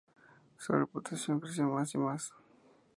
[0.57, 2.33] Su reputación creció más y más.